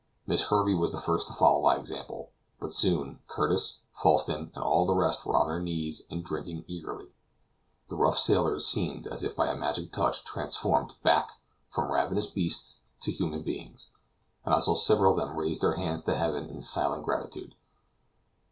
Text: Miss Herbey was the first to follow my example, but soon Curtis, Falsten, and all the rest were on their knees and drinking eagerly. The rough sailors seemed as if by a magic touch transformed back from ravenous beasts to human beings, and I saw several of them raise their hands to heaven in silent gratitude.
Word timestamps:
Miss 0.25 0.45
Herbey 0.45 0.73
was 0.73 0.91
the 0.91 0.97
first 0.97 1.27
to 1.27 1.33
follow 1.33 1.61
my 1.61 1.75
example, 1.75 2.31
but 2.59 2.73
soon 2.73 3.19
Curtis, 3.27 3.81
Falsten, 3.91 4.51
and 4.55 4.63
all 4.63 4.87
the 4.87 4.95
rest 4.95 5.27
were 5.27 5.37
on 5.37 5.45
their 5.47 5.59
knees 5.61 6.07
and 6.09 6.23
drinking 6.25 6.65
eagerly. 6.67 7.09
The 7.87 7.97
rough 7.97 8.17
sailors 8.17 8.65
seemed 8.65 9.05
as 9.05 9.23
if 9.23 9.35
by 9.35 9.45
a 9.47 9.55
magic 9.55 9.91
touch 9.91 10.23
transformed 10.25 10.93
back 11.03 11.33
from 11.69 11.91
ravenous 11.91 12.25
beasts 12.25 12.79
to 13.01 13.11
human 13.11 13.43
beings, 13.43 13.89
and 14.43 14.55
I 14.55 14.59
saw 14.59 14.73
several 14.73 15.11
of 15.11 15.19
them 15.19 15.37
raise 15.37 15.59
their 15.59 15.75
hands 15.75 16.03
to 16.05 16.15
heaven 16.15 16.49
in 16.49 16.61
silent 16.61 17.03
gratitude. 17.03 17.53